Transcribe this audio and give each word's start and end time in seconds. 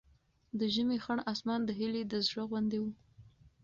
د 0.59 0.61
ژمي 0.73 0.97
خړ 1.03 1.17
اسمان 1.33 1.61
د 1.65 1.69
هیلې 1.79 2.03
د 2.11 2.13
زړه 2.27 2.43
غوندې 2.49 2.79
و. 2.81 2.85